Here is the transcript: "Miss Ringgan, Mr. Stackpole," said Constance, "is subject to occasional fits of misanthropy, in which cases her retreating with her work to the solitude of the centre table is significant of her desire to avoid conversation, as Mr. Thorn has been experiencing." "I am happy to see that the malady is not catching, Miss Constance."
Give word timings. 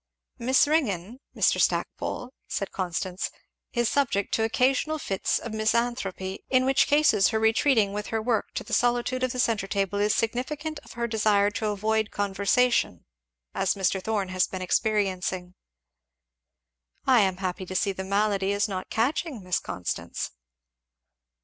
"Miss 0.39 0.65
Ringgan, 0.67 1.19
Mr. 1.35 1.61
Stackpole," 1.61 2.33
said 2.47 2.71
Constance, 2.71 3.29
"is 3.71 3.87
subject 3.87 4.33
to 4.33 4.41
occasional 4.41 4.97
fits 4.97 5.37
of 5.37 5.53
misanthropy, 5.53 6.43
in 6.49 6.65
which 6.65 6.87
cases 6.87 7.27
her 7.27 7.37
retreating 7.39 7.93
with 7.93 8.07
her 8.07 8.19
work 8.19 8.47
to 8.55 8.63
the 8.63 8.73
solitude 8.73 9.21
of 9.21 9.31
the 9.31 9.37
centre 9.39 9.67
table 9.67 9.99
is 9.99 10.15
significant 10.15 10.79
of 10.79 10.93
her 10.93 11.05
desire 11.05 11.51
to 11.51 11.67
avoid 11.67 12.09
conversation, 12.09 13.05
as 13.53 13.75
Mr. 13.75 14.01
Thorn 14.03 14.29
has 14.29 14.47
been 14.47 14.63
experiencing." 14.63 15.53
"I 17.05 17.19
am 17.19 17.37
happy 17.37 17.67
to 17.67 17.75
see 17.75 17.91
that 17.91 18.01
the 18.01 18.09
malady 18.09 18.53
is 18.53 18.67
not 18.67 18.89
catching, 18.89 19.43
Miss 19.43 19.59
Constance." 19.59 20.31